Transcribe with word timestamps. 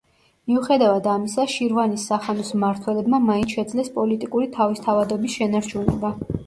მიუხედავად 0.51 1.09
ამისა, 1.15 1.45
შირვანის 1.57 2.07
სახანოს 2.13 2.51
მმართველებმა 2.57 3.23
მაინც 3.29 3.57
შეძლეს 3.59 3.95
პოლიტიკური 4.01 4.53
თავისთავადობის 4.59 5.41
შენარჩუნება. 5.43 6.17